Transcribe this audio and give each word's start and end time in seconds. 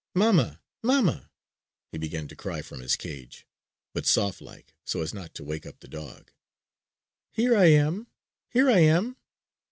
"Mamma! 0.15 0.59
Mamma!" 0.81 1.29
he 1.91 1.99
began 1.99 2.27
to 2.29 2.35
cry 2.35 2.63
from 2.63 2.79
his 2.81 2.95
cage, 2.95 3.45
but 3.93 4.07
soft 4.07 4.41
like, 4.41 4.73
so 4.83 5.03
as 5.03 5.13
not 5.13 5.35
to 5.35 5.43
wake 5.43 5.67
up 5.67 5.79
the 5.79 5.87
dog. 5.87 6.31
"Here 7.31 7.55
I 7.55 7.65
am, 7.65 8.07
here 8.49 8.67
I 8.67 8.79
am. 8.79 9.15